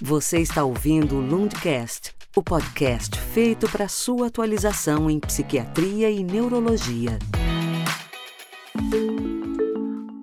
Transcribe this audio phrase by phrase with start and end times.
[0.00, 7.18] Você está ouvindo o Lundcast, o podcast feito para sua atualização em psiquiatria e neurologia.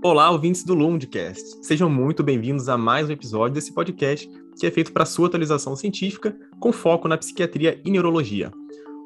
[0.01, 1.57] Olá, ouvintes do Lundcast.
[1.61, 5.75] Sejam muito bem-vindos a mais um episódio desse podcast que é feito para sua atualização
[5.75, 8.53] científica com foco na psiquiatria e neurologia.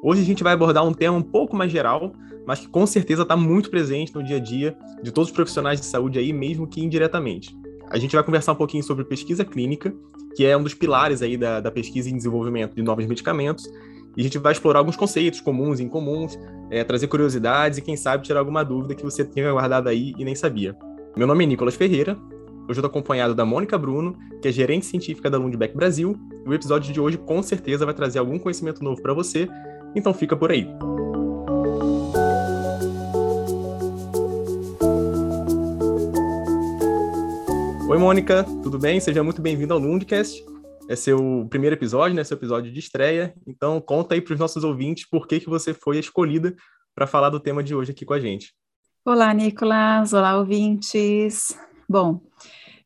[0.04, 2.12] Hoje a gente vai abordar um tema um pouco mais geral,
[2.46, 5.80] mas que com certeza está muito presente no dia a dia de todos os profissionais
[5.80, 7.58] de saúde aí, mesmo que indiretamente.
[7.90, 9.92] A gente vai conversar um pouquinho sobre pesquisa clínica,
[10.36, 13.68] que é um dos pilares aí da, da pesquisa e desenvolvimento de novos medicamentos,
[14.16, 16.38] e a gente vai explorar alguns conceitos comuns e incomuns,
[16.70, 20.24] é, trazer curiosidades e, quem sabe, tirar alguma dúvida que você tenha guardado aí e
[20.24, 20.76] nem sabia.
[21.16, 22.16] Meu nome é Nicolas Ferreira,
[22.68, 26.16] hoje eu estou acompanhado da Mônica Bruno, que é gerente científica da Lundbeck Brasil,
[26.46, 29.48] e o episódio de hoje com certeza vai trazer algum conhecimento novo para você,
[29.96, 30.68] então fica por aí.
[37.90, 39.00] Oi, Mônica, tudo bem?
[39.00, 40.44] Seja muito bem-vindo ao Lundcast.
[40.88, 42.22] É seu primeiro episódio, né?
[42.22, 43.34] Seu episódio de estreia.
[43.44, 46.54] Então, conta aí para os nossos ouvintes por que, que você foi escolhida
[46.94, 48.54] para falar do tema de hoje aqui com a gente.
[49.04, 50.12] Olá, Nicolas.
[50.12, 51.58] Olá, ouvintes.
[51.88, 52.20] Bom,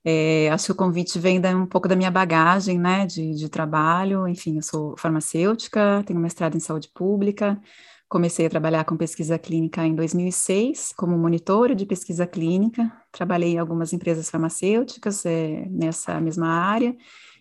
[0.03, 3.51] é, acho que o convite vem da, um pouco da minha bagagem, né, de, de
[3.51, 4.27] trabalho.
[4.27, 7.61] Enfim, eu sou farmacêutica, tenho mestrado em saúde pública,
[8.09, 12.91] Comecei a trabalhar com pesquisa clínica em 2006 como monitora de pesquisa clínica.
[13.11, 16.95] Trabalhei em algumas empresas farmacêuticas é, nessa mesma área,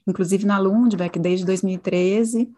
[0.07, 2.51] inclusive na Lundbeck desde 2013.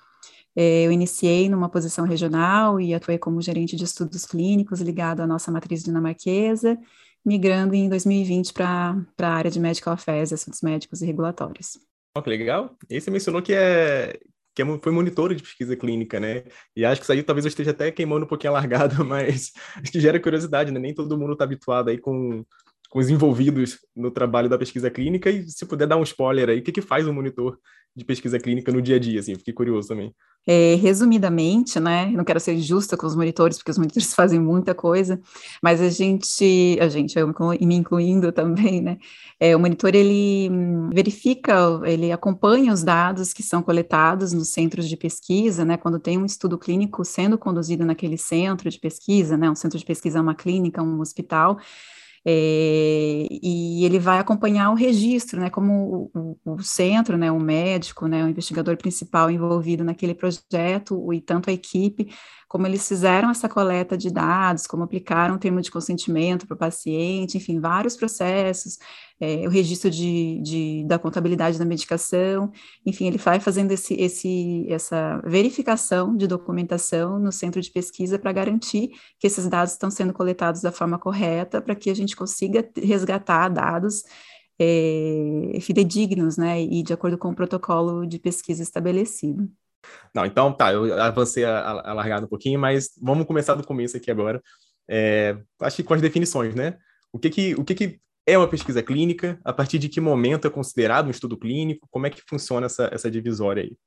[0.55, 5.27] É, eu iniciei numa posição regional e atuei como gerente de estudos clínicos ligado à
[5.27, 6.77] nossa matriz dinamarquesa,
[7.25, 11.77] migrando em 2020 para a área de Medical Affairs, assuntos médicos e regulatórios.
[12.15, 12.77] Oh, que legal.
[12.89, 14.17] E você mencionou que é
[14.55, 16.43] que é foi monitora de pesquisa clínica, né?
[16.75, 19.51] E acho que isso aí talvez eu esteja até queimando um pouquinho a largada, mas
[19.75, 20.79] acho que gera curiosidade, né?
[20.79, 22.45] Nem todo mundo está habituado aí com,
[22.89, 25.29] com os envolvidos no trabalho da pesquisa clínica.
[25.29, 27.59] E se puder dar um spoiler aí, o que, que faz um monitor
[27.95, 29.35] de pesquisa clínica no dia a dia, assim?
[29.35, 30.13] Fiquei curioso também.
[30.47, 34.75] É, resumidamente, né, não quero ser justa com os monitores, porque os monitores fazem muita
[34.75, 35.19] coisa,
[35.61, 38.97] mas a gente, a gente, eu me incluindo também, né,
[39.39, 44.87] é, o monitor, ele hum, verifica, ele acompanha os dados que são coletados nos centros
[44.87, 49.49] de pesquisa, né, quando tem um estudo clínico sendo conduzido naquele centro de pesquisa, né,
[49.49, 51.57] um centro de pesquisa é uma clínica, um hospital,
[52.27, 58.07] é, e ele vai acompanhar o registro, né, como o, o, centro, né, o médico,
[58.07, 62.09] né, o investigador principal envolvido naquele projeto, e tanto a equipe,
[62.47, 66.57] como eles fizeram essa coleta de dados, como aplicaram o termo de consentimento para o
[66.57, 68.77] paciente, enfim, vários processos,
[69.19, 72.51] é, o registro de, de, da contabilidade da medicação,
[72.85, 78.31] enfim, ele vai fazendo esse, esse, essa verificação de documentação no centro de pesquisa para
[78.31, 78.89] garantir
[79.19, 83.49] que esses dados estão sendo coletados da forma correta, para que a gente consiga resgatar
[83.49, 84.03] dados
[84.59, 89.49] é, fidedignos, né, e de acordo com o protocolo de pesquisa estabelecido.
[90.13, 93.97] Não, então tá, eu avancei a, a, largada um pouquinho, mas vamos começar do começo
[93.97, 94.41] aqui agora.
[94.87, 96.77] É, acho que com as definições, né?
[97.11, 99.39] O que que, o que que é uma pesquisa clínica?
[99.43, 101.87] A partir de que momento é considerado um estudo clínico?
[101.91, 103.77] Como é que funciona essa, essa divisória aí?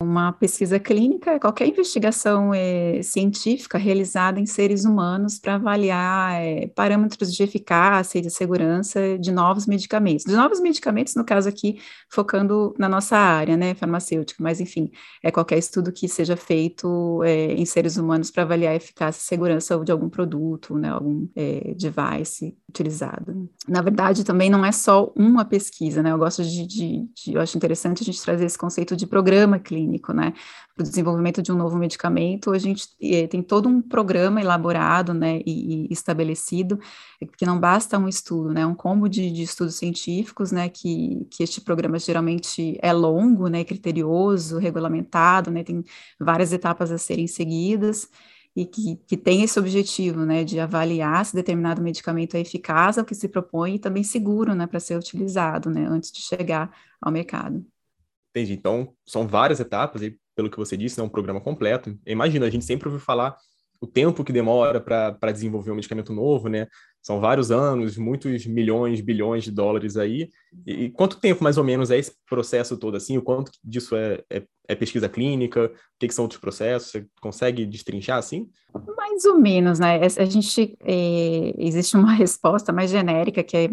[0.00, 6.68] Uma pesquisa clínica é qualquer investigação é, científica realizada em seres humanos para avaliar é,
[6.68, 10.24] parâmetros de eficácia e de segurança de novos medicamentos.
[10.24, 14.88] De novos medicamentos, no caso aqui, focando na nossa área, né, farmacêutica, mas enfim,
[15.20, 19.24] é qualquer estudo que seja feito é, em seres humanos para avaliar a eficácia e
[19.24, 21.26] segurança de algum produto, né, algum
[21.76, 23.50] device utilizado.
[23.66, 27.40] Na verdade, também não é só uma pesquisa, né, eu gosto de, de, de eu
[27.40, 30.34] acho interessante a gente trazer esse conceito de programa clínico clínico, né?
[30.74, 35.14] Para o desenvolvimento de um novo medicamento, a gente eh, tem todo um programa elaborado,
[35.14, 36.78] né, e, e, estabelecido,
[37.36, 41.42] que não basta um estudo, né, um combo de, de, estudos científicos, né, que, que
[41.42, 45.82] este programa geralmente é longo, né, criterioso, regulamentado, né, tem
[46.20, 48.08] várias etapas a serem seguidas,
[48.54, 53.04] e que, que tem esse objetivo, né, de avaliar se determinado medicamento é eficaz ao
[53.04, 56.70] que se propõe e também seguro, né, para ser utilizado, né, antes de chegar
[57.00, 57.64] ao mercado.
[58.30, 58.52] Entendi.
[58.52, 61.98] Então, são várias etapas, e pelo que você disse, é um programa completo.
[62.06, 63.36] Imagina, a gente sempre ouviu falar
[63.80, 66.66] o tempo que demora para desenvolver um medicamento novo, né?
[67.00, 70.28] São vários anos, muitos milhões, bilhões de dólares aí.
[70.66, 73.16] E, e, quanto tempo, mais ou menos, é esse processo todo, assim?
[73.16, 75.64] O quanto disso é, é, é pesquisa clínica?
[75.64, 76.90] O que, que são outros processos?
[76.90, 78.48] Você consegue destrinchar assim?
[78.96, 79.98] Mais ou menos, né?
[80.18, 83.68] A gente é, existe uma resposta mais genérica, que é, é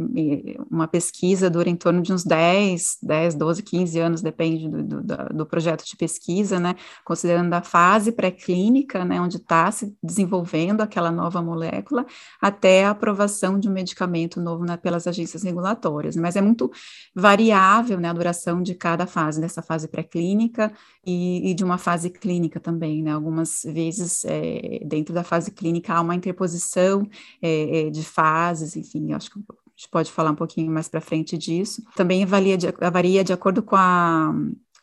[0.71, 5.15] uma pesquisa dura em torno de uns 10, 10, 12, 15 anos, depende do, do,
[5.33, 6.75] do projeto de pesquisa, né?
[7.03, 9.19] Considerando a fase pré-clínica, né?
[9.19, 12.05] Onde está se desenvolvendo aquela nova molécula,
[12.41, 16.15] até a aprovação de um medicamento novo né, pelas agências regulatórias.
[16.15, 16.71] Mas é muito
[17.13, 18.09] variável, né?
[18.09, 20.71] A duração de cada fase, dessa fase pré-clínica
[21.05, 23.11] e, e, de uma fase clínica também, né?
[23.11, 27.07] Algumas vezes é, dentro da fase clínica há uma interposição
[27.41, 31.37] é, de fases, enfim, acho que a gente pode falar um pouquinho mais para frente
[31.37, 31.83] disso.
[31.95, 34.33] Também varia de, varia de acordo com a,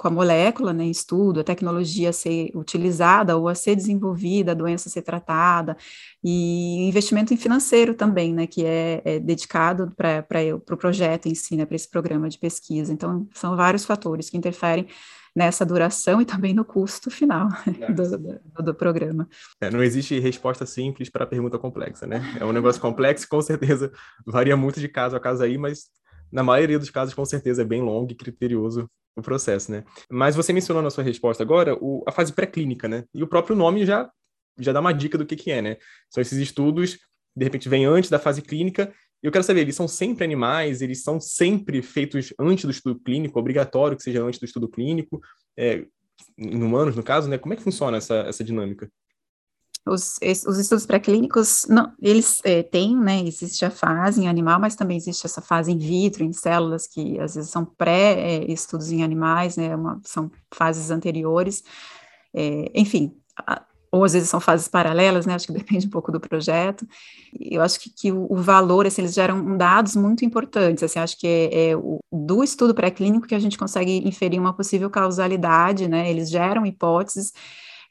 [0.03, 4.55] com a molécula, né, estudo, a tecnologia a ser utilizada ou a ser desenvolvida, a
[4.55, 5.77] doença a ser tratada,
[6.23, 11.35] e investimento em financeiro também, né, que é, é dedicado para o pro projeto em
[11.35, 12.93] si, né, para esse programa de pesquisa.
[12.93, 14.89] Então, são vários fatores que interferem
[15.35, 17.49] nessa duração e também no custo final
[17.95, 19.29] do, do, do, programa.
[19.61, 22.21] É, não existe resposta simples para a pergunta complexa, né?
[22.39, 23.91] É um negócio complexo, com certeza
[24.27, 25.87] varia muito de caso a caso aí, mas
[26.31, 29.85] na maioria dos casos, com certeza, é bem longo e criterioso o processo, né?
[30.11, 33.05] Mas você mencionou na sua resposta agora o, a fase pré-clínica, né?
[33.15, 34.11] E o próprio nome já,
[34.59, 35.77] já dá uma dica do que, que é, né?
[36.09, 36.99] São esses estudos,
[37.37, 41.03] de repente, vem antes da fase clínica eu quero saber, eles são sempre animais, eles
[41.03, 45.21] são sempre feitos antes do estudo clínico, obrigatório que seja antes do estudo clínico,
[45.57, 45.87] é,
[46.37, 47.39] em humanos, no caso, né?
[47.39, 48.91] Como é que funciona essa, essa dinâmica?
[49.85, 54.77] Os, os estudos pré-clínicos, não, eles é, têm, né, existe a fase em animal, mas
[54.77, 59.57] também existe essa fase in vitro, em células, que às vezes são pré-estudos em animais,
[59.57, 61.65] né, uma, são fases anteriores,
[62.33, 65.35] é, enfim, a, ou às vezes são fases paralelas, né?
[65.35, 66.89] Acho que depende um pouco do projeto.
[67.39, 70.83] Eu acho que, que o, o, valor, assim, eles geram dados muito importantes.
[70.83, 74.55] Assim, acho que é, é o, do estudo pré-clínico que a gente consegue inferir uma
[74.55, 76.11] possível causalidade, né?
[76.11, 77.35] Eles geram hipóteses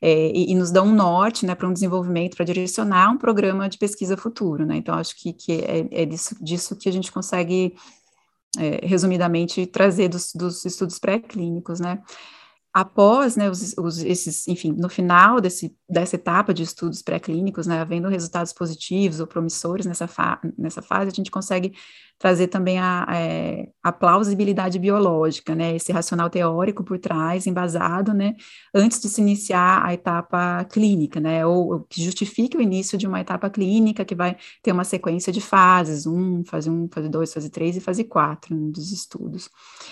[0.01, 3.69] é, e, e, nos dão um norte, né, para um desenvolvimento, para direcionar um programa
[3.69, 4.77] de pesquisa futuro, né?
[4.77, 7.75] Então, acho que, que é, é disso, disso que a gente consegue,
[8.57, 12.01] é, resumidamente, trazer dos, dos estudos pré-clínicos, né?
[12.73, 17.81] Após, né, os, os, esses, enfim, no final desse, dessa etapa de estudos pré-clínicos, né,
[17.81, 21.73] havendo resultados positivos ou promissores nessa, fa nessa fase, a gente consegue
[22.17, 28.13] trazer também a, a, é, a, plausibilidade biológica, né, esse racional teórico por trás, embasado,
[28.13, 28.35] né,
[28.73, 33.05] antes de se iniciar a etapa clínica, né, ou, ou que justifique o início de
[33.05, 37.33] uma etapa clínica que vai ter uma sequência de fases, um, fase um, fase dois,
[37.33, 39.49] fase três e fase quatro dos estudos.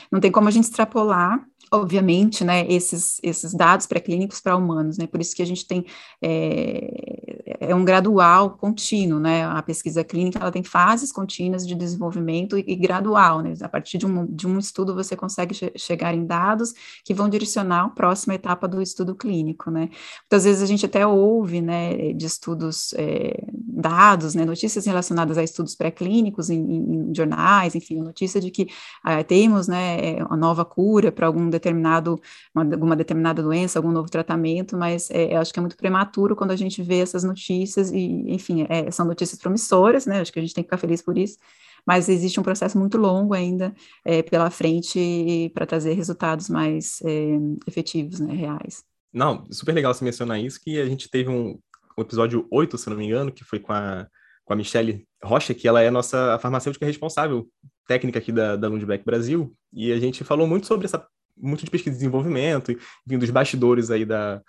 [0.09, 5.07] Não tem como a gente extrapolar obviamente, né, esses, esses dados pré-clínicos para humanos, né,
[5.07, 5.85] por isso que a gente tem,
[6.21, 7.28] é,
[7.59, 12.63] é, um gradual contínuo, né, a pesquisa clínica, ela tem fases contínuas de desenvolvimento e,
[12.65, 16.25] e gradual, né, a partir de um, de um estudo você consegue che chegar em
[16.25, 16.73] dados
[17.03, 19.89] que vão direcionar a próxima etapa do estudo clínico, né,
[20.21, 25.43] muitas vezes a gente até ouve, né, de estudos, é, dados, né, notícias relacionadas a
[25.43, 28.69] estudos pré-clínicos em, em, jornais, enfim, notícia de que
[29.03, 32.19] ah, temos, né, uma nova cura para algum determinado,
[32.55, 36.51] uma, alguma determinada doença, algum novo tratamento, mas é, acho que é muito prematuro quando
[36.51, 40.19] a gente vê essas notícias e, enfim, é, são notícias promissoras, né?
[40.19, 41.37] Acho que a gente tem que ficar feliz por isso,
[41.85, 43.73] mas existe um processo muito longo ainda
[44.05, 47.37] é, pela frente para trazer resultados mais é,
[47.67, 48.83] efetivos, né, reais.
[49.11, 51.59] Não, super legal você mencionar isso, que a gente teve um,
[51.97, 54.07] um episódio 8, se não me engano, que foi com a,
[54.45, 57.47] com a Michelle Rocha, que ela é a nossa farmacêutica responsável
[57.87, 61.05] técnica aqui da, da Lundbeck Brasil, e a gente falou muito sobre essa
[61.35, 64.41] muito de pesquisa e desenvolvimento, vindo dos bastidores aí da,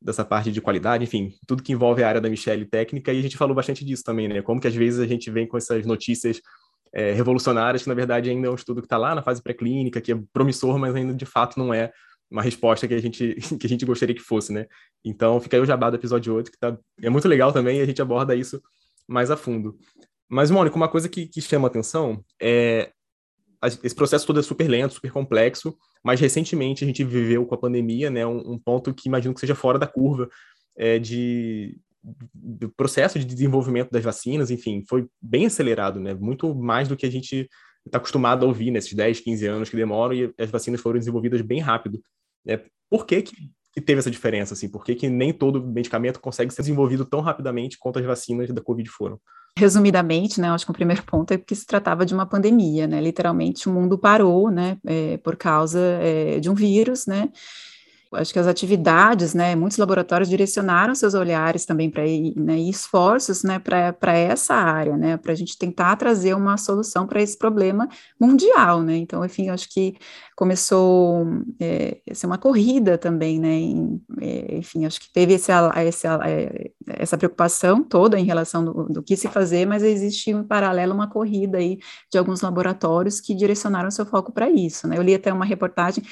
[0.00, 3.22] dessa parte de qualidade, enfim, tudo que envolve a área da Michelle técnica, e a
[3.22, 4.42] gente falou bastante disso também, né?
[4.42, 6.40] Como que às vezes a gente vem com essas notícias
[6.92, 10.00] é, revolucionárias, que na verdade ainda é um estudo que está lá na fase pré-clínica,
[10.00, 11.92] que é promissor, mas ainda de fato não é
[12.30, 14.66] uma resposta que a gente, que a gente gostaria que fosse, né?
[15.04, 17.82] Então fica aí o jabá do episódio 8, que tá, é muito legal também, e
[17.82, 18.62] a gente aborda isso
[19.08, 19.76] mais a fundo.
[20.28, 22.90] Mas, Mônica, uma coisa que, que chama atenção é
[23.82, 27.58] esse processo todo é super lento, super complexo, mas recentemente a gente viveu com a
[27.58, 30.28] pandemia, né, um, um ponto que imagino que seja fora da curva
[30.78, 31.80] é, de
[32.32, 37.04] do processo de desenvolvimento das vacinas, enfim, foi bem acelerado, né, muito mais do que
[37.04, 37.48] a gente
[37.84, 41.40] está acostumado a ouvir nesses 10, 15 anos que demoram e as vacinas foram desenvolvidas
[41.40, 42.00] bem rápido.
[42.44, 42.62] Né?
[42.88, 43.34] Por que, que,
[43.72, 44.54] que teve essa diferença?
[44.54, 44.68] Assim?
[44.68, 48.62] Por que, que nem todo medicamento consegue ser desenvolvido tão rapidamente quanto as vacinas da
[48.62, 49.20] Covid foram?
[49.58, 53.00] Resumidamente, né, acho que o primeiro ponto é que se tratava de uma pandemia, né,
[53.00, 57.30] literalmente o mundo parou, né, é, por causa é, de um vírus, né,
[58.16, 63.42] acho que as atividades, né, muitos laboratórios direcionaram seus olhares também para né, e esforços,
[63.42, 67.88] né, para essa área, né, para a gente tentar trazer uma solução para esse problema
[68.20, 69.96] mundial, né, então, enfim, acho que
[70.34, 71.26] começou
[71.60, 75.52] é, a ser uma corrida também, né, em, é, enfim, acho que teve esse,
[75.86, 80.42] esse, é, essa preocupação toda em relação do, do, que se fazer, mas existe em
[80.42, 81.78] paralelo uma corrida aí
[82.10, 86.04] de alguns laboratórios que direcionaram seu foco para isso, né, eu li até uma reportagem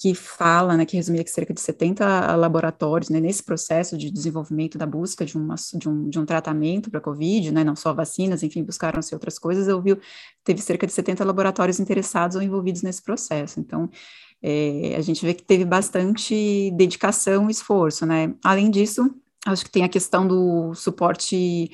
[0.00, 4.78] que fala, né, que resumia que cerca de 70 laboratórios, né, nesse processo de desenvolvimento
[4.78, 7.92] da busca de, uma, de, um, de um tratamento para a Covid, né, não só
[7.92, 9.94] vacinas, enfim, buscaram-se outras coisas, eu vi,
[10.42, 13.90] teve cerca de 70 laboratórios interessados ou envolvidos nesse processo, então,
[14.42, 19.14] é, a gente vê que teve bastante dedicação e esforço, né, além disso,
[19.44, 21.72] acho que tem a questão do suporte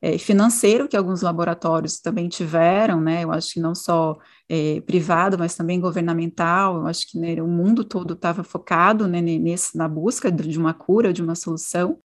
[0.00, 3.24] é, financeiro que alguns laboratórios também tiveram, né?
[3.24, 6.76] Eu acho que não só é, privado, mas também governamental.
[6.76, 10.74] Eu acho que né, o mundo todo estava focado né, nesse, na busca de uma
[10.74, 11.98] cura, de uma solução.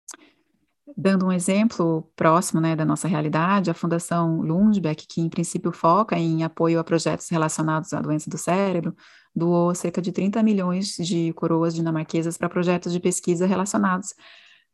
[0.97, 6.17] Dando um exemplo próximo né, da nossa realidade, a Fundação Lundbeck, que em princípio foca
[6.17, 8.95] em apoio a projetos relacionados à doença do cérebro,
[9.35, 14.13] doou cerca de 30 milhões de coroas dinamarquesas para projetos de pesquisa relacionados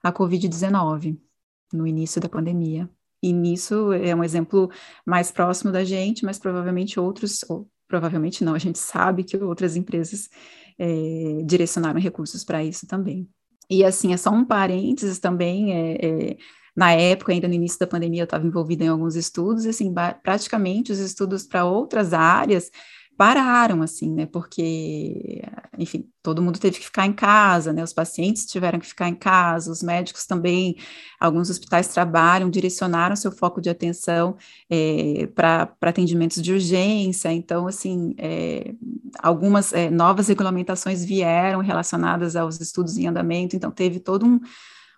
[0.01, 1.19] à Covid-19,
[1.73, 2.89] no início da pandemia.
[3.25, 4.69] E nisso é um exemplo
[5.03, 9.75] mais próximo da gente, mas provavelmente outros, ou provavelmente não, a gente sabe que outras
[9.75, 10.29] empresas
[10.77, 13.27] é, direcionaram recursos para isso também.
[13.67, 16.37] E assim, é só um parênteses também, é, é,
[16.77, 19.91] na época, ainda no início da pandemia, eu estava envolvida em alguns estudos, e assim,
[20.21, 22.69] praticamente os estudos para outras áreas
[23.17, 25.41] pararam, assim, né, porque,
[25.77, 29.15] enfim, todo mundo teve que ficar em casa, né, os pacientes tiveram que ficar em
[29.15, 30.75] casa, os médicos também,
[31.19, 34.35] alguns hospitais trabalham, direcionaram seu foco de atenção
[34.69, 38.73] é, eh, para atendimentos de urgência, então, assim, é,
[39.19, 44.39] algumas é, novas regulamentações vieram relacionadas aos estudos em andamento, então teve todo um,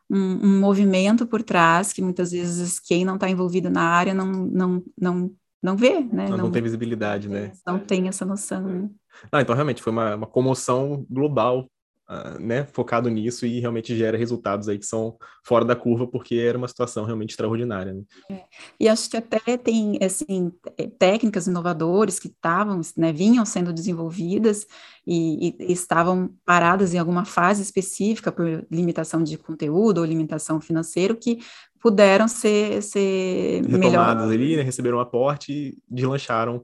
[0.09, 4.25] um, um movimento por trás que muitas vezes quem não está envolvido na área não,
[4.25, 6.29] não, não não vê, né?
[6.29, 7.51] Não, não tem visibilidade, né?
[7.65, 8.89] Não tem essa noção.
[9.31, 11.67] Ah, então realmente foi uma, uma comoção global,
[12.07, 12.65] uh, né?
[12.65, 16.67] Focado nisso e realmente gera resultados aí que são fora da curva, porque era uma
[16.67, 17.93] situação realmente extraordinária.
[17.93, 18.01] Né?
[18.29, 18.43] É.
[18.79, 24.67] E acho que até tem, assim, é, técnicas inovadoras que estavam, né, vinham sendo desenvolvidas
[25.07, 31.15] e, e, estavam paradas em alguma fase específica por limitação de conteúdo ou limitação financeira,
[31.15, 31.39] que
[31.87, 34.33] puderam ser, ser retomadas melhor.
[34.33, 36.61] ali, né, receberam um aporte e deslancharam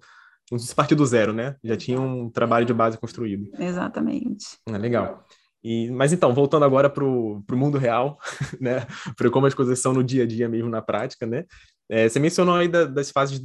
[0.57, 1.55] se partir do zero, né?
[1.63, 3.49] Já tinha um trabalho de base construído.
[3.57, 4.45] Exatamente.
[4.67, 5.25] É, legal.
[5.63, 8.19] E, mas então, voltando agora para o mundo real,
[8.59, 8.85] né?
[9.15, 11.45] Para como as coisas são no dia a dia mesmo, na prática, né?
[11.89, 13.41] É, você mencionou aí da, das fases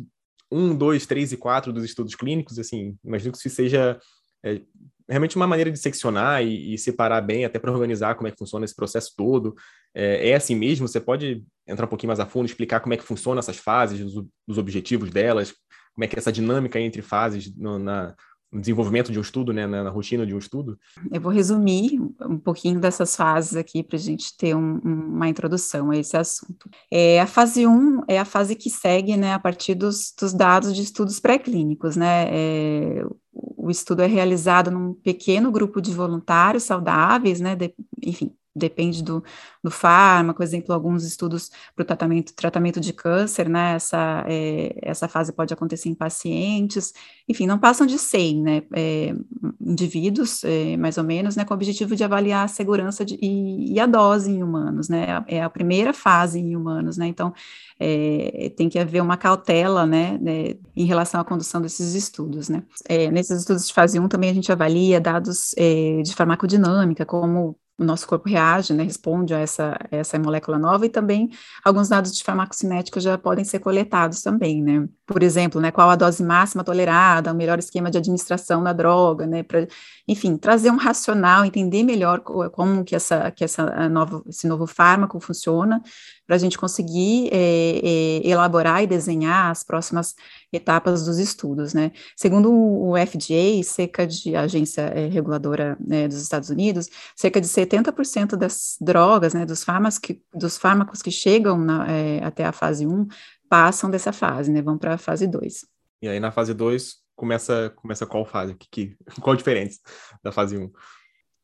[0.51, 3.99] 1, 2, 3 e 4 dos estudos clínicos, assim, imagino que isso seja
[4.45, 4.61] é,
[5.09, 8.39] realmente uma maneira de seccionar e, e separar bem, até para organizar como é que
[8.39, 9.55] funciona esse processo todo.
[9.95, 10.87] É, é, assim mesmo?
[10.87, 14.01] Você pode entrar um pouquinho mais a fundo, explicar como é que funcionam essas fases,
[14.01, 15.55] os, os objetivos delas,
[15.95, 18.15] como é que é essa dinâmica entre fases no, na,
[18.53, 20.79] desenvolvimento de um estudo, né, na, na, rotina de um estudo?
[21.13, 25.91] Eu vou resumir um pouquinho dessas fases aqui para a gente ter um, uma introdução
[25.91, 26.69] a esse assunto.
[26.91, 30.33] É, a fase 1 um é a fase que segue né, a partir dos, dos
[30.33, 31.97] dados de estudos pré-clínicos.
[31.97, 38.35] Né, é, o estudo é realizado num pequeno grupo de voluntários saudáveis, né, de, enfim,
[38.59, 39.23] depende do,
[39.63, 45.09] do fármaco, exemplo, alguns estudos para o tratamento, tratamento de câncer, né, essa, é, essa
[45.09, 46.93] fase pode acontecer em pacientes,
[47.29, 49.15] enfim, não passam de 100, né, é,
[49.61, 53.75] indivíduos, é, mais ou menos, né, com o objetivo de avaliar a segurança de, e,
[53.75, 57.33] e, a dose em humanos, né, é a primeira fase em humanos, né, então
[57.81, 62.63] é, tem que haver uma cautela, né, né, em relação à condução desses estudos, né.
[62.89, 67.57] É, nesses estudos de fase 1 também a gente avalia dados é, de farmacodinâmica, como
[67.79, 71.31] o nosso corpo reage, né, responde a essa, essa molécula nova e também
[71.65, 75.97] alguns dados de farmacocinética já podem ser coletados também, né, por exemplo, né, qual a
[75.97, 79.67] dose máxima tolerada, o melhor esquema de administração da droga, né, para,
[80.07, 85.19] enfim, trazer um racional, entender melhor como que essa, que essa nova, esse novo fármaco
[85.19, 85.83] funciona,
[86.27, 90.15] para a gente conseguir é, é, elaborar e desenhar as próximas
[90.53, 91.91] etapas dos estudos, né?
[92.15, 97.47] Segundo o FDA, cerca de a agência é, reguladora né, dos Estados Unidos, cerca de
[97.47, 101.87] 70% das drogas, né, dos fármacos que, dos fármacos que chegam na,
[102.23, 103.07] até a fase 1
[103.49, 104.63] passam dessa fase, né?
[104.63, 105.67] Vão para a fase 2.
[106.03, 108.55] E aí na fase 2 começa começa qual fase?
[108.55, 109.81] Que, que, qual a diferença
[110.23, 110.71] da fase 1?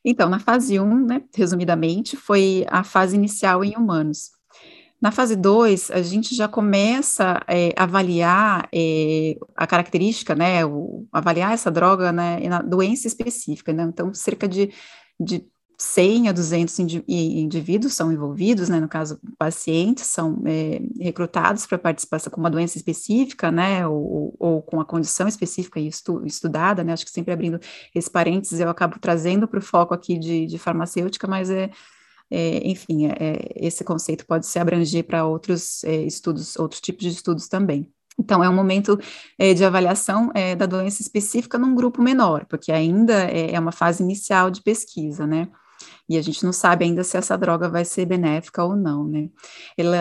[0.05, 4.33] Então, na fase 1, né, resumidamente, foi a fase inicial em humanos.
[5.01, 11.07] Na fase 2, a gente já começa é, a avaliar é, a característica, né, o,
[11.11, 14.73] avaliar essa droga né, na doença específica, né, então cerca de,
[15.19, 16.79] de 100 a 200
[17.09, 22.77] indivíduos são envolvidos, né, no caso, pacientes são é, recrutados para participação com uma doença
[22.77, 27.33] específica, né, ou, ou com a condição específica e estu, estudada, né, acho que sempre
[27.33, 27.59] abrindo
[27.95, 31.71] esse parênteses, eu acabo trazendo para o foco aqui de, de farmacêutica, mas é,
[32.31, 37.03] é enfim, é, é esse conceito pode se abranger para outros é, estudos, outros tipos
[37.03, 37.91] de estudos também.
[38.19, 38.99] Então, é um momento
[39.37, 43.73] é, de avaliação é, da doença específica num grupo menor, porque ainda é, é uma
[43.73, 45.49] fase inicial de pesquisa, né?
[46.09, 49.31] E a gente não sabe ainda se essa droga vai ser benéfica ou não, né?
[49.77, 49.97] Ela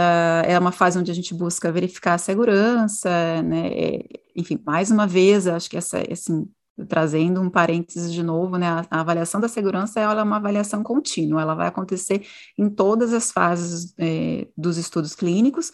[0.45, 3.09] é uma fase onde a gente busca verificar a segurança,
[3.41, 3.67] né?
[3.67, 4.05] É,
[4.35, 6.47] enfim, mais uma vez, acho que essa, assim,
[6.89, 8.67] trazendo um parênteses de novo, né?
[8.67, 12.25] A, a avaliação da segurança ela é uma avaliação contínua, ela vai acontecer
[12.57, 15.71] em todas as fases é, dos estudos clínicos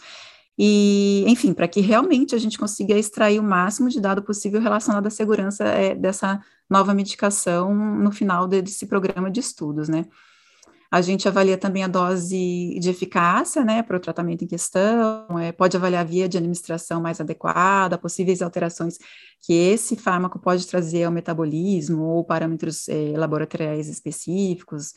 [0.62, 5.08] e, enfim, para que realmente a gente consiga extrair o máximo de dado possível relacionado
[5.08, 10.06] à segurança é, dessa nova medicação no final desse programa de estudos, né?
[10.92, 15.52] A gente avalia também a dose de eficácia, né, para o tratamento em questão, é,
[15.52, 18.98] pode avaliar a via de administração mais adequada, possíveis alterações
[19.40, 24.96] que esse fármaco pode trazer ao metabolismo ou parâmetros é, laboratoriais específicos,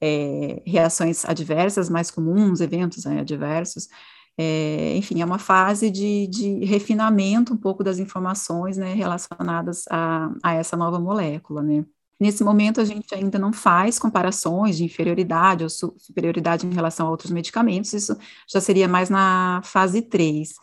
[0.00, 3.88] é, reações adversas mais comuns, eventos né, adversos,
[4.36, 10.30] é, enfim, é uma fase de, de, refinamento um pouco das informações né, relacionadas a,
[10.42, 11.84] a, essa nova molécula, né.
[12.18, 17.06] Nesse momento, a gente ainda não faz comparações de inferioridade ou su superioridade em relação
[17.06, 18.16] a outros medicamentos, isso
[18.48, 20.54] já seria mais na fase 3.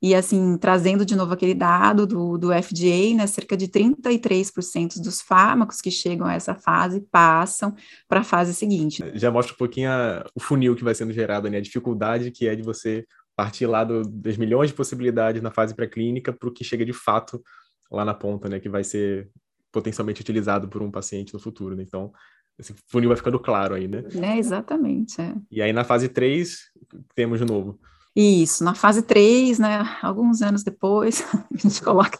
[0.00, 5.20] E, assim, trazendo de novo aquele dado do, do FDA, né, cerca de 33% dos
[5.20, 7.74] fármacos que chegam a essa fase passam
[8.06, 9.02] para a fase seguinte.
[9.14, 12.46] Já mostra um pouquinho a, o funil que vai sendo gerado, né, a dificuldade que
[12.46, 16.52] é de você partir lá do, das milhões de possibilidades na fase pré-clínica para o
[16.52, 17.42] que chega de fato
[17.90, 19.28] lá na ponta, né, que vai ser
[19.72, 21.82] potencialmente utilizado por um paciente no futuro, né?
[21.86, 22.12] Então,
[22.58, 24.02] esse funil vai ficando claro aí, né?
[24.20, 25.20] É, exatamente.
[25.20, 25.34] É.
[25.50, 26.70] E aí na fase 3,
[27.14, 27.78] temos de novo
[28.20, 31.22] isso, na fase 3, né, alguns anos depois,
[31.54, 32.18] a gente coloca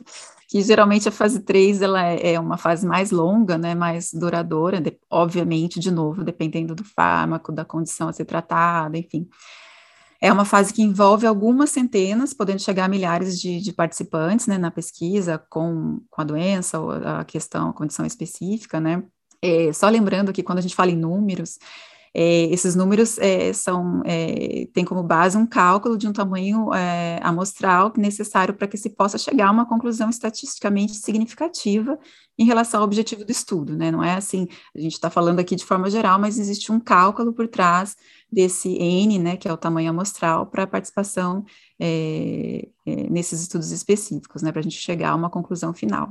[0.48, 4.80] que geralmente a fase 3 ela é, é uma fase mais longa, né, mais duradoura,
[4.80, 9.28] de, obviamente, de novo, dependendo do fármaco, da condição a ser tratada, enfim.
[10.20, 14.56] É uma fase que envolve algumas centenas, podendo chegar a milhares de, de participantes, né,
[14.56, 19.02] na pesquisa com, com a doença ou a questão, a condição específica, né.
[19.42, 21.58] É, só lembrando que quando a gente fala em números,
[22.14, 27.20] é, esses números é, são é, têm como base um cálculo de um tamanho é,
[27.22, 31.98] amostral necessário para que se possa chegar a uma conclusão estatisticamente significativa
[32.38, 33.90] em relação ao objetivo do estudo, né?
[33.90, 37.32] Não é assim, a gente está falando aqui de forma geral, mas existe um cálculo
[37.32, 37.96] por trás
[38.30, 41.44] desse N, né, que é o tamanho amostral, para a participação
[41.80, 46.08] é, é, nesses estudos específicos, né, para a gente chegar a uma conclusão final.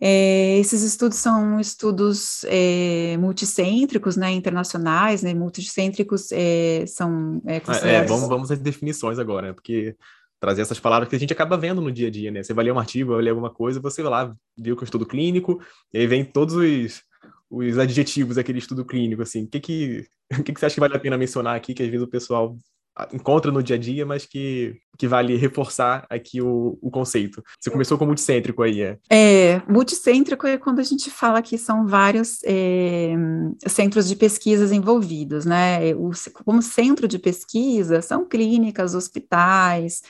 [0.00, 8.04] É, esses estudos são estudos é, multicêntricos, né, internacionais, né, multicêntricos é, são é, é,
[8.04, 9.96] vamos, vamos às definições agora, né, porque
[10.38, 12.66] trazer essas palavras que a gente acaba vendo no dia a dia, né, você vai
[12.66, 15.06] ler um artigo, vai ler alguma coisa, você vai lá, viu que é um estudo
[15.06, 15.62] clínico,
[15.94, 17.02] e aí vem todos os,
[17.50, 20.06] os adjetivos daquele estudo clínico, assim, o que que,
[20.38, 22.10] o que que você acha que vale a pena mencionar aqui, que às vezes o
[22.10, 22.54] pessoal
[23.12, 27.42] encontra no dia a dia, mas que, que vale reforçar aqui o, o conceito.
[27.60, 28.98] Você começou com multicêntrico aí, é?
[29.10, 33.14] É, multicêntrico é quando a gente fala que são vários é,
[33.66, 35.94] centros de pesquisas envolvidos, né?
[35.94, 36.10] O,
[36.44, 40.02] como centro de pesquisa, são clínicas, hospitais,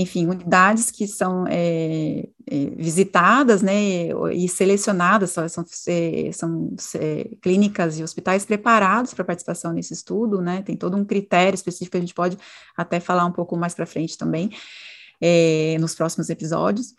[0.00, 7.30] enfim, unidades que são é, é, visitadas, né, e selecionadas, são, são, é, são é,
[7.42, 12.00] clínicas e hospitais preparados para participação nesse estudo, né, tem todo um critério específico, a
[12.00, 12.38] gente pode
[12.76, 14.50] até falar um pouco mais para frente também,
[15.20, 16.94] é, nos próximos episódios,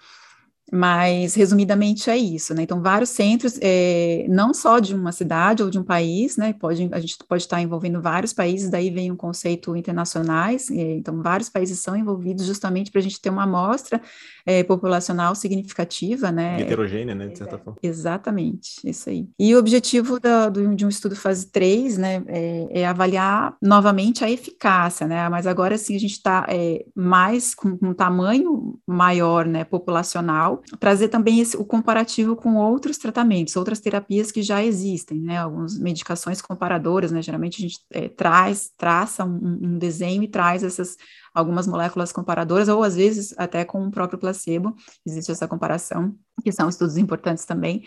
[0.71, 2.63] mas, resumidamente, é isso, né?
[2.63, 6.53] Então, vários centros, é, não só de uma cidade ou de um país, né?
[6.53, 11.21] Pode, a gente pode estar envolvendo vários países, daí vem um conceito internacionais, é, então,
[11.21, 14.01] vários países são envolvidos justamente para a gente ter uma amostra
[14.45, 16.61] é, populacional significativa, né?
[16.61, 17.27] Heterogênea, né?
[17.27, 17.79] De certa forma.
[17.81, 19.27] Exatamente, isso aí.
[19.39, 22.23] E o objetivo da, do, de um estudo fase 3, né?
[22.27, 25.27] É, é, avaliar novamente a eficácia, né?
[25.29, 26.47] Mas agora sim a gente está
[26.95, 29.63] mais com um tamanho maior, né?
[29.63, 35.37] Populacional trazer também esse, o comparativo com outros tratamentos, outras terapias que já existem, né,
[35.37, 40.63] algumas medicações comparadoras, né, geralmente a gente é, traz, traça um, um, desenho e traz
[40.63, 40.97] essas
[41.33, 46.51] algumas moléculas comparadoras, ou às vezes até com o próprio placebo, existe essa comparação, que
[46.51, 47.83] são estudos importantes também,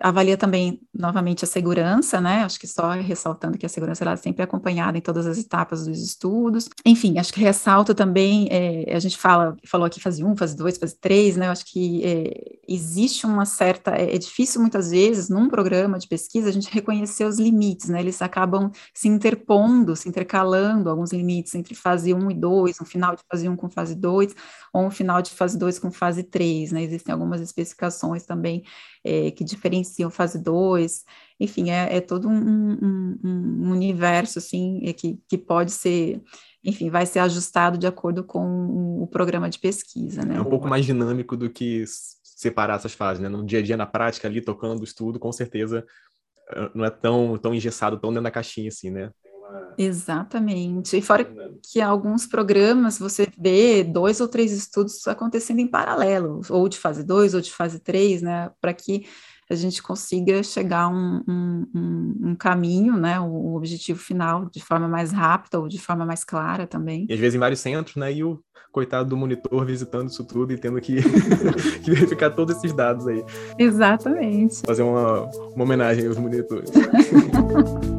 [0.00, 2.44] avalia também, novamente, a segurança, né?
[2.44, 5.86] Acho que só ressaltando que a segurança ela é sempre acompanhada em todas as etapas
[5.86, 6.68] dos estudos.
[6.84, 10.78] Enfim, acho que ressalto também, é, a gente fala, falou aqui fase 1, fase 2,
[10.78, 11.46] fase 3, né?
[11.46, 16.08] Eu acho que é, existe uma certa, é, é, difícil muitas vezes, num programa de
[16.08, 18.00] pesquisa, a gente reconhecer os limites, né?
[18.00, 23.16] Eles acabam se interpondo, se intercalando alguns limites entre fase 1 e 2, um final
[23.16, 24.34] de fase 1 com fase 2,
[24.72, 26.82] ou um final de fase 2 com fase 3, né?
[26.82, 28.62] Existem algumas especificações também
[29.02, 31.04] é, que diferenciam fase 2,
[31.38, 36.22] enfim, é, é todo um, um, um, universo, assim, é que, que pode ser,
[36.64, 40.36] enfim, vai ser ajustado de acordo com o programa de pesquisa, né?
[40.36, 41.84] É um pouco mais dinâmico do que
[42.22, 43.28] separar essas fases, né?
[43.28, 45.84] No dia a dia, na prática, ali, tocando o estudo, com certeza
[46.74, 49.10] não é tão, tão engessado, tão dentro da caixinha, assim, né?
[49.78, 50.96] Exatamente.
[50.96, 51.24] E fora
[51.70, 57.04] que alguns programas você vê dois ou três estudos acontecendo em paralelo, ou de fase
[57.04, 58.50] 2 ou de fase 3, né?
[58.60, 59.06] Para que
[59.48, 64.88] a gente consiga chegar a um, um, um, caminho, né, o objetivo final, de forma
[64.88, 67.06] mais rápida ou de forma mais clara também.
[67.08, 68.40] E às vezes em vários centros, né, e o
[68.72, 70.96] coitado do monitor visitando isso tudo e tendo que,
[71.82, 73.24] que verificar todos esses dados aí.
[73.58, 74.60] Exatamente.
[74.66, 75.22] Fazer uma,
[75.54, 76.70] uma homenagem aos monitores.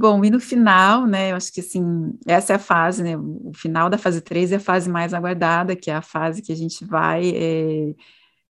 [0.00, 3.52] Bom, e no final, né, eu acho que assim, essa é a fase, né, o
[3.52, 6.56] final da fase 3 é a fase mais aguardada, que é a fase que a
[6.56, 7.94] gente vai é,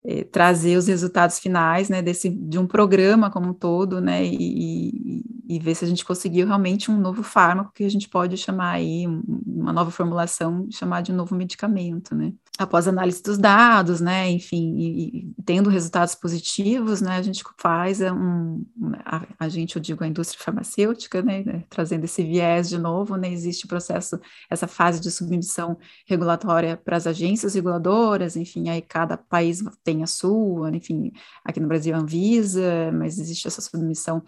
[0.04, 5.24] é, trazer os resultados finais, né, desse, de um programa como um todo, né, e,
[5.48, 8.72] e, ver se a gente conseguiu realmente um novo fármaco que a gente pode chamar
[8.72, 9.06] aí,
[9.46, 12.32] uma nova formulação, chamar de um novo medicamento, né.
[12.56, 18.00] Após análise dos dados, né, enfim, e, e, tendo resultados positivos, né, a gente faz
[18.00, 18.64] um,
[19.04, 23.16] a, a, gente, eu digo, a indústria farmacêutica, né, né, trazendo esse viés de novo,
[23.16, 28.80] né, existe o processo, essa fase de submissão regulatória para as agências reguladoras, enfim, aí
[28.80, 31.10] cada país tem a sua, enfim,
[31.42, 34.22] aqui no Brasil a Anvisa, mas existe essa submissão,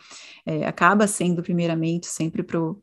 [0.46, 2.78] é, acaba sendo primeiramente sempre para o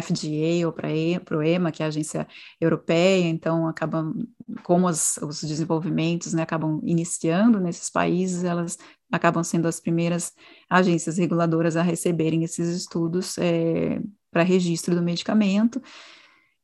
[0.00, 2.24] FDA ou para o EMA, que é a agência
[2.60, 4.14] europeia, então acaba
[4.62, 8.78] como as, os desenvolvimentos né, acabam iniciando nesses países, elas
[9.10, 10.32] acabam sendo as primeiras
[10.70, 14.00] agências reguladoras a receberem esses estudos é,
[14.30, 15.82] para registro do medicamento.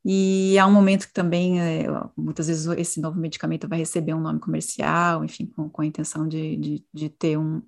[0.05, 1.87] E há um momento que também, é,
[2.17, 6.27] muitas vezes, esse novo medicamento vai receber um nome comercial, enfim, com, com a intenção
[6.27, 7.63] de, de, de ter um,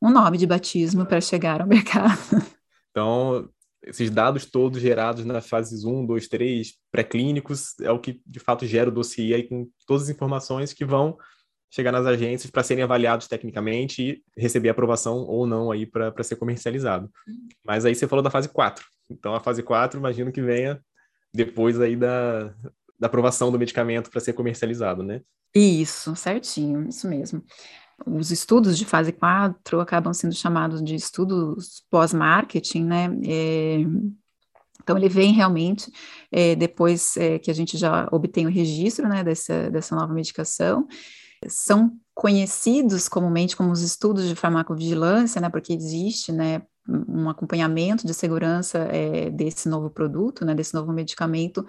[0.00, 2.18] um nome de batismo para chegar ao mercado.
[2.90, 3.48] Então,
[3.82, 8.66] esses dados todos gerados nas fases 1, 2, 3, pré-clínicos, é o que de fato
[8.66, 11.16] gera o dossiê aí com todas as informações que vão
[11.70, 16.36] chegar nas agências para serem avaliados tecnicamente e receber aprovação ou não aí para ser
[16.36, 17.10] comercializado.
[17.64, 18.84] Mas aí você falou da fase 4.
[19.10, 20.82] Então a fase 4, imagino que venha
[21.32, 22.54] depois aí da,
[22.98, 25.22] da aprovação do medicamento para ser comercializado, né?
[25.54, 27.42] Isso, certinho, isso mesmo
[28.06, 33.08] os estudos de fase 4 acabam sendo chamados de estudos pós-marketing, né?
[33.26, 33.78] É,
[34.82, 35.90] então, ele vem realmente
[36.32, 40.86] é, depois é, que a gente já obtém o registro né, dessa, dessa nova medicação.
[41.46, 48.14] São conhecidos comumente como os estudos de farmacovigilância, né, porque existe né, um acompanhamento de
[48.14, 51.66] segurança é, desse novo produto, né, desse novo medicamento,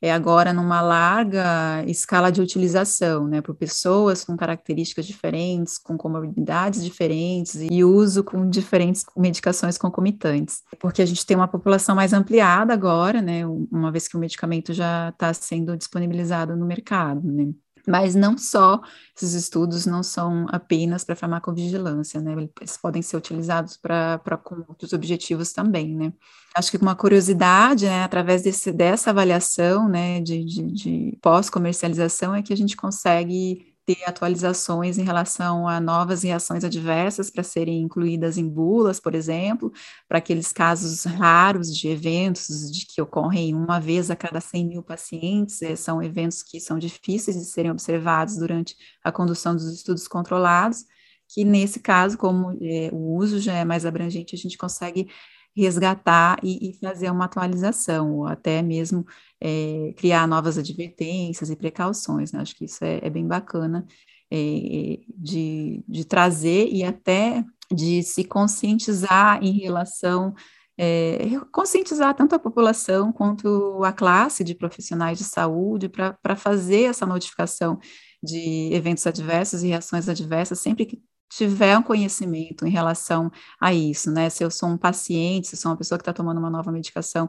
[0.00, 6.84] é agora numa larga escala de utilização, né, por pessoas com características diferentes, com comorbidades
[6.84, 12.74] diferentes e uso com diferentes medicações concomitantes, porque a gente tem uma população mais ampliada
[12.74, 17.52] agora, né, uma vez que o medicamento já está sendo disponibilizado no mercado, né.
[17.86, 18.80] Mas não só,
[19.16, 22.32] esses estudos não são apenas para farmacovigilância, né?
[22.60, 24.20] Eles podem ser utilizados para
[24.68, 26.12] outros objetivos também, né?
[26.54, 32.42] Acho que uma curiosidade, né, através desse, dessa avaliação, né, de, de, de pós-comercialização, é
[32.42, 38.36] que a gente consegue ter atualizações em relação a novas reações adversas para serem incluídas
[38.36, 39.72] em bulas, por exemplo,
[40.08, 44.82] para aqueles casos raros de eventos de que ocorrem uma vez a cada 100 mil
[44.82, 50.08] pacientes, eh, são eventos que são difíceis de serem observados durante a condução dos estudos
[50.08, 50.84] controlados,
[51.28, 55.08] que nesse caso, como é, o uso já é mais abrangente, a gente consegue
[55.56, 59.06] resgatar e, e, fazer uma atualização, ou até mesmo
[59.40, 62.32] é, criar novas advertências e precauções.
[62.32, 62.40] Né?
[62.40, 63.86] Acho que isso é, é bem bacana
[64.30, 70.34] é, de, de trazer e até de se conscientizar em relação
[70.78, 71.18] é,
[71.50, 77.78] conscientizar tanto a população quanto a classe de profissionais de saúde para fazer essa notificação
[78.22, 84.10] de eventos adversos e reações adversas sempre que tiver um conhecimento em relação a isso,
[84.10, 84.30] né?
[84.30, 86.70] Se eu sou um paciente, se eu sou uma pessoa que está tomando uma nova
[86.72, 87.28] medicação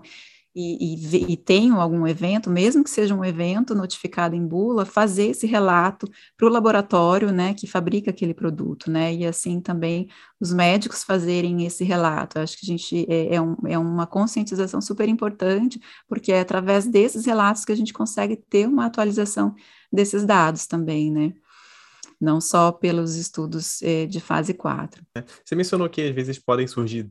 [0.59, 5.27] e, e, e tenham algum evento, mesmo que seja um evento notificado em bula, fazer
[5.27, 10.51] esse relato para o laboratório, né, que fabrica aquele produto, né, e assim também os
[10.51, 12.39] médicos fazerem esse relato.
[12.39, 16.39] Eu acho que a gente é, é, um, é uma conscientização super importante, porque é
[16.39, 19.53] através desses relatos que a gente consegue ter uma atualização
[19.93, 21.33] desses dados também, né
[22.19, 25.03] não só pelos estudos eh, de fase 4.
[25.43, 27.09] Você mencionou que às vezes podem surgir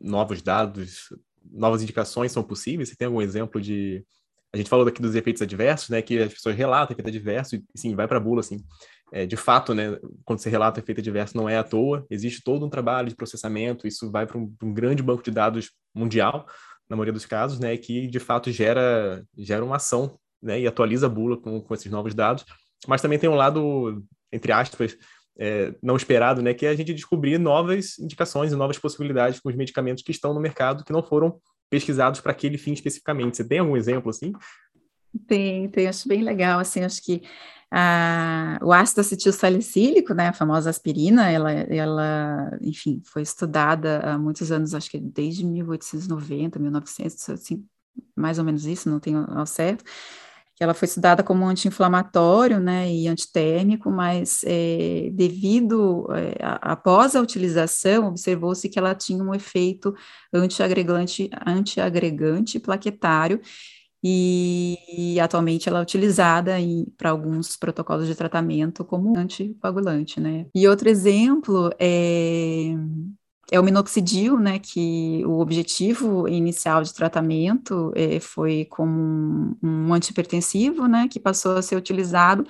[0.00, 1.08] novos dados,
[1.50, 2.88] novas indicações são possíveis?
[2.88, 4.04] Você tem algum exemplo de.
[4.52, 6.00] A gente falou aqui dos efeitos adversos, né?
[6.00, 8.64] Que as pessoas relatam efeito adverso e, sim, vai para a bula, assim.
[9.12, 9.98] É, de fato, né?
[10.24, 12.06] Quando você relata efeito adverso, não é à toa.
[12.10, 15.70] Existe todo um trabalho de processamento, isso vai para um, um, grande banco de dados
[15.94, 16.46] mundial,
[16.88, 17.76] na maioria dos casos, né?
[17.76, 20.60] Que, de fato, gera, gera uma ação, né?
[20.60, 22.44] E atualiza a bula com, com esses novos dados.
[22.86, 24.02] Mas também tem um lado,
[24.32, 24.96] entre aspas,
[25.38, 29.48] é, não esperado, né, que é a gente descobrir novas indicações e novas possibilidades com
[29.48, 33.36] os medicamentos que estão no mercado que não foram pesquisados para aquele fim especificamente.
[33.36, 34.32] Você tem algum exemplo assim?
[35.26, 37.22] Tem, tem, acho bem legal, assim, acho que
[38.62, 44.50] o ácido acetil salicílico, né, a famosa aspirina, ela, ela, enfim, foi estudada há muitos
[44.50, 47.64] anos, acho que desde 1890, 1900, assim,
[48.16, 49.84] mais ou menos isso, não tenho ao certo,
[50.58, 57.20] que ela foi estudada como anti-inflamatório, né, e antitérmico, mas é, devido, é, após a
[57.20, 59.94] utilização, observou-se que ela tinha um efeito
[60.34, 63.40] antiagregante, antiagregante plaquetário,
[64.02, 64.76] e,
[65.14, 66.56] e, atualmente ela é utilizada
[66.96, 70.46] para alguns protocolos de tratamento como anticoagulante, né.
[70.52, 72.74] E outro exemplo é
[73.50, 79.94] é o minoxidil, né, que o objetivo inicial de tratamento é, foi como um, um
[79.94, 82.46] antipertensivo, né, que passou a ser utilizado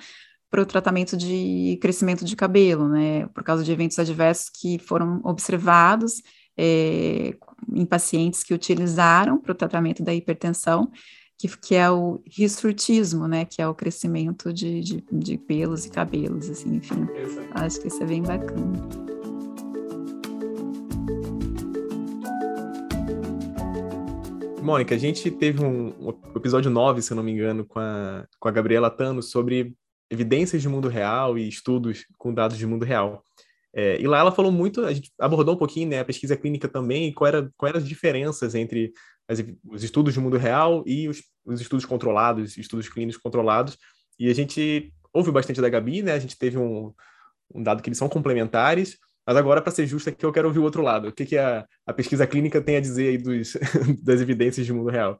[0.49, 5.21] para o tratamento de crescimento de cabelo, né, por causa de eventos adversos que foram
[5.23, 6.21] observados
[6.57, 7.35] é,
[7.73, 10.91] em pacientes que utilizaram para o tratamento da hipertensão,
[11.37, 15.89] que, que é o hirsutismo, né, que é o crescimento de, de, de pelos e
[15.89, 17.07] cabelos, assim, enfim,
[17.51, 19.18] acho que isso é bem bacana.
[24.69, 28.27] Mônica, a gente teve um, um, episódio 9, se eu não me engano, com a,
[28.39, 29.73] com a Gabriela Tano sobre
[30.11, 33.23] evidências de mundo real e estudos com dados de mundo real.
[33.73, 36.67] É, e lá ela falou muito, a gente abordou um pouquinho né, a pesquisa clínica
[36.67, 38.93] também, e era, eram as diferenças entre
[39.27, 43.75] as, os estudos de mundo real e os, os estudos controlados, estudos clínicos controlados.
[44.19, 46.13] E a gente ouviu bastante da Gabi, né?
[46.13, 46.93] A gente teve um,
[47.55, 48.99] um dado que eles são complementares,
[49.29, 51.09] mas agora, para ser justo, aqui eu quero ouvir o outro lado.
[51.09, 53.55] O que, que a, a pesquisa clínica tem a dizer aí dos,
[54.03, 55.19] das evidências de mundo real?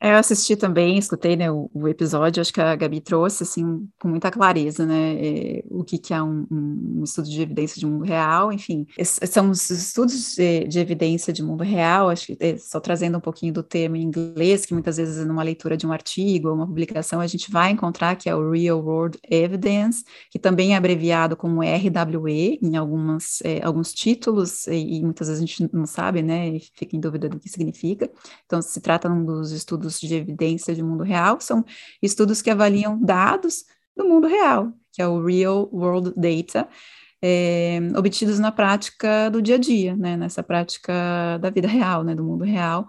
[0.00, 3.88] É, eu assisti também, escutei né, o, o, episódio, acho que a Gabi trouxe assim,
[4.00, 7.86] com muita clareza né, é, o que, que é um, um, estudo de evidência de
[7.86, 12.56] mundo real, enfim, são os estudos de, de evidência de mundo real, acho que é,
[12.56, 15.90] só trazendo um pouquinho do termo em inglês, que muitas vezes numa leitura de um
[15.90, 20.38] artigo ou uma publicação a gente vai encontrar que é o Real World Evidence, que
[20.38, 25.46] também é abreviado como RWE em algumas, é, alguns títulos, e, e, muitas vezes a
[25.46, 28.08] gente não sabe, né, e fica em dúvida do que significa,
[28.46, 31.64] então se trata um dos estudos estudos de evidência de mundo real, são
[32.02, 33.64] estudos que avaliam dados
[33.96, 36.68] do mundo real, que é o Real World Data,
[37.22, 42.14] é, obtidos na prática do dia a dia, né, nessa prática da vida real, né,
[42.14, 42.86] do mundo real.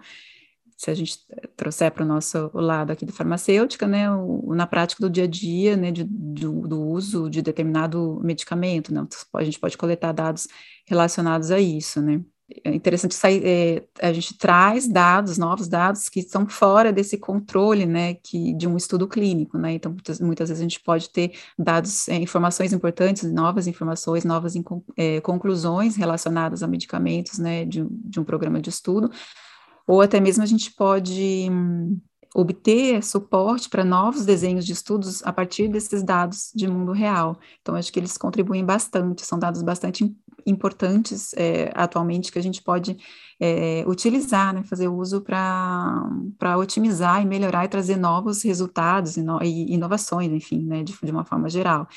[0.76, 1.18] Se a gente
[1.56, 5.26] trouxer para o nosso lado aqui da farmacêutica, né, o, na prática do dia a
[5.26, 10.48] dia, né, de, do, do uso de determinado medicamento, né, a gente pode coletar dados
[10.86, 12.22] relacionados a isso, né
[12.64, 17.86] é interessante sair, é, a gente traz dados, novos dados que estão fora desse controle,
[17.86, 21.32] né, que de um estudo clínico, né, então muitas, muitas vezes a gente pode ter
[21.58, 24.54] dados, é, informações importantes, novas informações, novas
[24.96, 29.10] é, conclusões relacionadas a medicamentos, né, de, de um programa de estudo,
[29.86, 31.98] ou até mesmo a gente pode hum,
[32.34, 37.38] obter suporte para novos desenhos de estudos a partir desses dados de mundo real.
[37.60, 40.14] Então, acho que eles contribuem bastante, são dados bastante
[40.46, 42.96] importantes é, atualmente que a gente pode
[43.38, 49.42] é, utilizar, né, fazer uso para otimizar e melhorar e trazer novos resultados e, no,
[49.42, 51.88] e inovações, enfim, né, de, de uma forma geral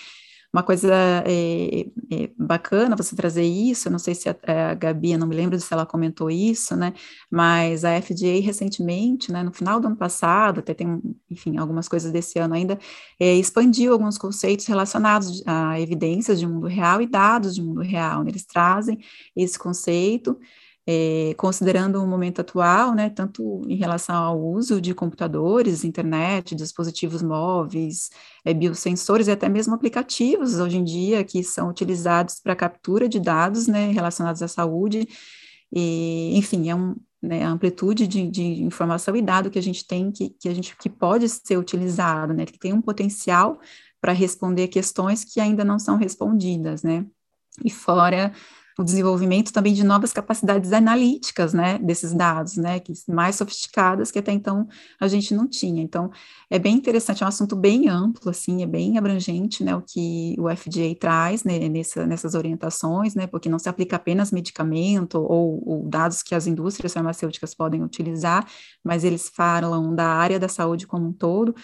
[0.53, 0.93] uma coisa
[1.25, 4.35] é, é, bacana você trazer isso, não sei se a,
[4.71, 6.93] a Gabi, não me lembro se ela comentou isso, né,
[7.29, 12.11] mas a FDA recentemente, né, no final do ano passado, até tem, enfim, algumas coisas
[12.11, 12.77] desse ano ainda,
[13.19, 18.23] é, expandiu alguns conceitos relacionados a evidências de mundo real e dados de mundo real,
[18.23, 18.99] né, eles trazem
[19.35, 20.37] esse conceito,
[20.85, 27.21] é, considerando o momento atual, né, tanto em relação ao uso de computadores, internet, dispositivos
[27.21, 28.09] móveis,
[28.43, 33.19] é, biosensores e até mesmo aplicativos hoje em dia que são utilizados para captura de
[33.19, 35.07] dados, né, relacionados à saúde,
[35.71, 39.87] e, enfim, é um, né, a amplitude de, de, informação e dado que a gente
[39.87, 43.59] tem que, que a gente que pode ser utilizado, né, que tem um potencial
[44.01, 47.05] para responder questões que ainda não são respondidas, né?
[47.63, 48.33] E fora
[48.77, 54.19] o desenvolvimento também de novas capacidades analíticas, né, desses dados, né, que mais sofisticadas que
[54.19, 54.67] até então
[54.99, 55.81] a gente não tinha.
[55.81, 56.11] Então,
[56.49, 60.35] é bem interessante, é um assunto bem amplo, assim, é bem abrangente, né, o que
[60.39, 65.61] o FDA traz né, nessa, nessas orientações, né, porque não se aplica apenas medicamento ou,
[65.65, 68.47] ou dados que as indústrias farmacêuticas podem utilizar,
[68.83, 71.55] mas eles falam da área da saúde como um todo.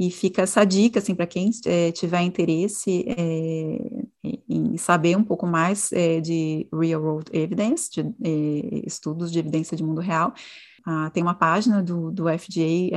[0.00, 5.46] E fica essa dica, assim, para quem é, tiver interesse é, em saber um pouco
[5.46, 10.32] mais é, de real world evidence, de estudos de evidência de mundo real,
[10.86, 12.96] ah, tem uma página do, do FDA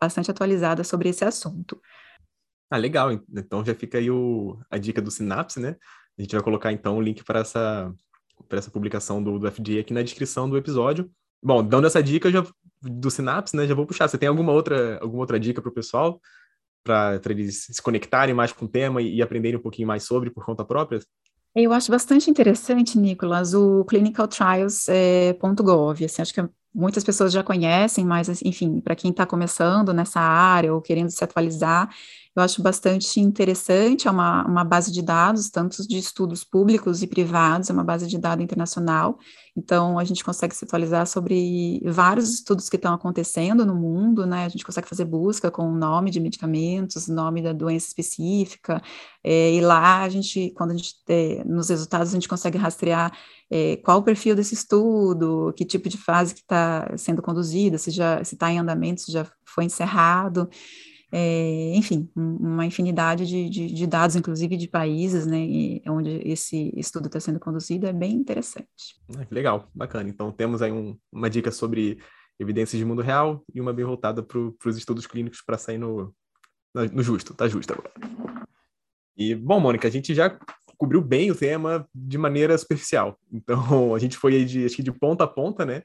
[0.00, 1.80] bastante atualizada sobre esse assunto.
[2.68, 3.12] Ah, legal.
[3.12, 5.76] Então já fica aí o, a dica do Synapse, né?
[6.18, 7.94] A gente vai colocar então o link para essa,
[8.48, 11.08] para essa publicação do, do FDA aqui na descrição do episódio.
[11.40, 12.46] Bom, dando essa dica, eu já
[12.82, 13.66] do Synapse, né?
[13.66, 14.08] Já vou puxar.
[14.08, 16.20] Você tem alguma outra, alguma outra dica para o pessoal?
[16.84, 20.30] Para eles se conectarem mais com o tema e, e aprenderem um pouquinho mais sobre
[20.30, 21.00] por conta própria?
[21.54, 26.04] Eu acho bastante interessante, Nicolas, o clinicaltrials.gov.
[26.04, 30.72] Assim, acho que muitas pessoas já conhecem, mas, enfim, para quem está começando nessa área
[30.72, 31.88] ou querendo se atualizar,
[32.38, 37.06] eu acho bastante interessante, é uma, uma base de dados, tanto de estudos públicos e
[37.06, 39.18] privados, é uma base de dados internacional,
[39.56, 44.44] então a gente consegue se atualizar sobre vários estudos que estão acontecendo no mundo, né,
[44.44, 48.80] a gente consegue fazer busca com o nome de medicamentos, nome da doença específica,
[49.24, 53.12] é, e lá a gente, quando a gente, é, nos resultados a gente consegue rastrear
[53.50, 57.90] é, qual o perfil desse estudo, que tipo de fase que está sendo conduzida, se
[57.90, 60.48] já está em andamento, se já foi encerrado,
[61.10, 67.06] é, enfim, uma infinidade de, de, de, dados, inclusive de países, né, onde esse estudo
[67.06, 69.00] está sendo conduzido, é bem interessante.
[69.16, 70.08] Ah, legal, bacana.
[70.08, 71.98] Então, temos aí um, uma dica sobre
[72.38, 76.14] evidências de mundo real e uma bem voltada para os estudos clínicos para sair no,
[76.74, 77.90] no justo, tá justo agora.
[79.16, 80.38] E, bom, Mônica, a gente já
[80.76, 83.18] cobriu bem o tema de maneira superficial.
[83.32, 85.82] Então, a gente foi de, acho que de ponta a ponta, né?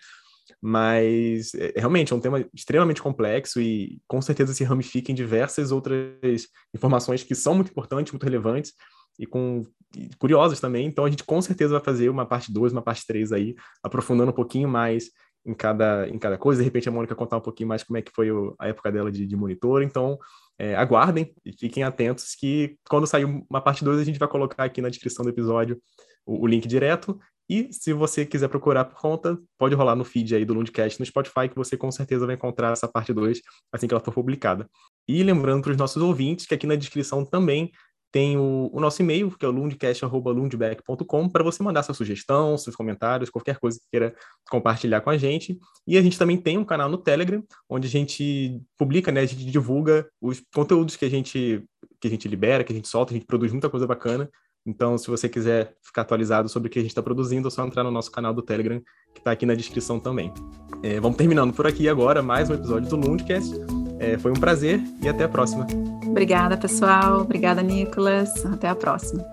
[0.61, 5.71] Mas é, realmente é um tema extremamente complexo e com certeza se ramifica em diversas
[5.71, 8.73] outras informações que são muito importantes, muito relevantes
[9.19, 9.63] e com
[9.95, 10.85] e curiosas também.
[10.85, 14.31] Então a gente com certeza vai fazer uma parte 2, uma parte 3 aí, aprofundando
[14.31, 15.11] um pouquinho mais
[15.45, 16.61] em cada, em cada coisa.
[16.61, 18.91] De repente a Mônica contar um pouquinho mais como é que foi o, a época
[18.91, 19.83] dela de, de monitor.
[19.83, 20.17] Então
[20.57, 24.63] é, aguardem e fiquem atentos que quando sair uma parte 2 a gente vai colocar
[24.63, 25.79] aqui na descrição do episódio
[26.25, 30.35] o, o link direto e se você quiser procurar por conta, pode rolar no feed
[30.35, 33.87] aí do Lundcast no Spotify, que você com certeza vai encontrar essa parte 2 assim
[33.87, 34.69] que ela for publicada.
[35.07, 37.71] E lembrando para os nossos ouvintes que aqui na descrição também
[38.13, 42.75] tem o, o nosso e-mail, que é o lundcast.lundbeck.com, para você mandar sua sugestão, seus
[42.75, 44.15] comentários, qualquer coisa que queira
[44.51, 45.57] compartilhar com a gente.
[45.87, 49.25] E a gente também tem um canal no Telegram, onde a gente publica, né, a
[49.25, 51.65] gente divulga os conteúdos que a gente,
[51.99, 54.29] que a gente libera, que a gente solta, a gente produz muita coisa bacana.
[54.65, 57.65] Então, se você quiser ficar atualizado sobre o que a gente está produzindo, é só
[57.65, 58.81] entrar no nosso canal do Telegram,
[59.13, 60.33] que está aqui na descrição também.
[60.81, 63.53] É, vamos terminando por aqui agora, mais um episódio do Lundcast.
[63.99, 65.67] É, foi um prazer e até a próxima.
[66.05, 67.21] Obrigada, pessoal.
[67.21, 68.45] Obrigada, Nicolas.
[68.45, 69.23] Até a próxima.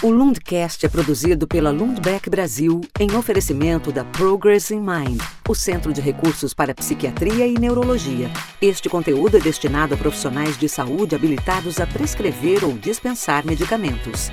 [0.00, 5.92] O Lundcast é produzido pela Lundbeck Brasil em oferecimento da Progress in Mind, o Centro
[5.92, 8.30] de Recursos para Psiquiatria e Neurologia.
[8.62, 14.30] Este conteúdo é destinado a profissionais de saúde habilitados a prescrever ou dispensar medicamentos.